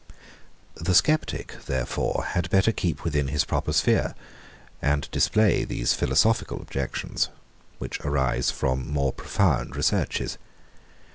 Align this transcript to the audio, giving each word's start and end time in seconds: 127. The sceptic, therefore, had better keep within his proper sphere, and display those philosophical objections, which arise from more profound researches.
127. 0.77 0.83
The 0.83 0.95
sceptic, 0.95 1.65
therefore, 1.65 2.25
had 2.29 2.49
better 2.49 2.71
keep 2.71 3.03
within 3.03 3.27
his 3.27 3.45
proper 3.45 3.71
sphere, 3.71 4.15
and 4.81 5.07
display 5.11 5.63
those 5.63 5.93
philosophical 5.93 6.59
objections, 6.59 7.29
which 7.77 7.99
arise 7.99 8.49
from 8.49 8.91
more 8.91 9.13
profound 9.13 9.75
researches. 9.75 10.39